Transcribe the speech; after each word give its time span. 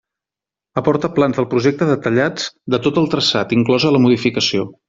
Aporta 0.81 1.11
plans 1.17 1.37
del 1.41 1.47
projecte 1.51 1.89
detallats 1.91 2.49
de 2.75 2.81
tot 2.89 3.01
el 3.05 3.09
traçat, 3.15 3.57
inclosa 3.63 3.97
la 3.97 4.05
modificació. 4.09 4.71